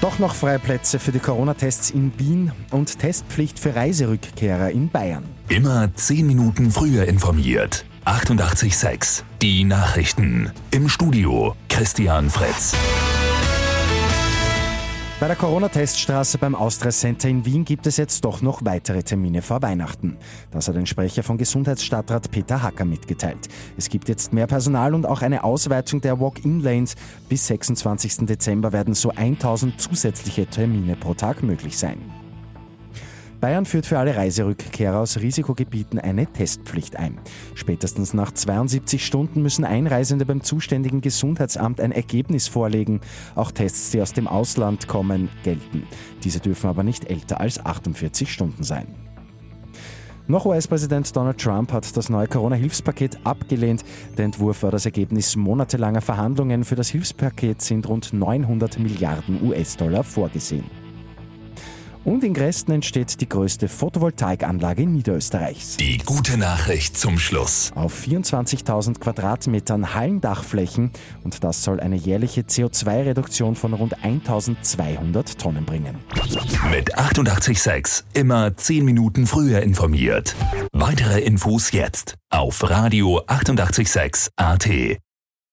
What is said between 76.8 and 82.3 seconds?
88.6 immer 10 Minuten früher informiert. Weitere Infos jetzt